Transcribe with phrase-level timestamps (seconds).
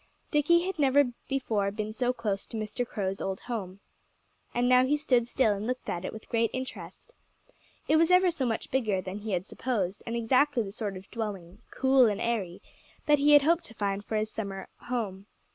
[0.31, 2.87] Dickie had never before been so close to Mr.
[2.87, 3.81] Crow's old home.
[4.51, 7.13] And now he stood still and looked at it with great interest.
[7.87, 11.11] It was ever so much bigger than he had supposed, and exactly the sort of
[11.11, 12.63] dwelling cool and airy
[13.05, 15.27] that he had hoped to find for his summer home.